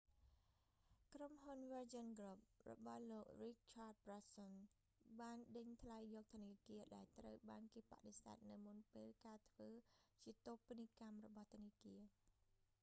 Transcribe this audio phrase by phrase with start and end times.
[1.13, 4.67] ក្រុមហ៊ុន វើរជីន គ្រុប virgin group របស់លោក រីកឆាត ប្រានសុន richard
[5.17, 9.69] branson បានដេញថ្លៃយកធនាគារដែលត្រូវបានគេបដិសេធនៅមុនពេលការធ្វើ
[10.23, 12.01] ជាតូបនីយកម្មរបស់ធនាគារ